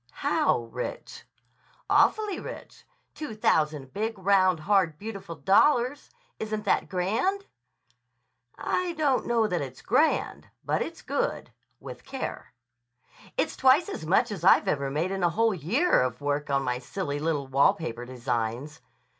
"How 0.25 0.63
rich?" 0.71 1.25
"Awfully 1.87 2.39
rich. 2.39 2.87
Two 3.13 3.35
thousand 3.35 3.93
big, 3.93 4.17
round, 4.17 4.61
hard, 4.61 4.97
beautiful 4.97 5.35
dollars. 5.35 6.09
Isn't 6.39 6.65
that 6.65 6.89
grand!" 6.89 7.45
"I 8.57 8.93
don't 8.93 9.27
know 9.27 9.45
that 9.45 9.61
it's 9.61 9.83
grand. 9.83 10.47
But 10.65 10.81
it's 10.81 11.03
good—with 11.03 12.03
care." 12.03 12.51
"It's 13.37 13.55
twice 13.55 13.89
as 13.89 14.03
much 14.03 14.31
as 14.31 14.43
I've 14.43 14.67
ever 14.67 14.89
made 14.89 15.11
in 15.11 15.21
a 15.21 15.29
whole 15.29 15.53
year 15.53 16.01
of 16.01 16.19
work 16.19 16.49
on 16.49 16.63
my 16.63 16.79
silly 16.79 17.19
little 17.19 17.45
wall 17.45 17.75
paper 17.75 18.03
designs." 18.03 18.81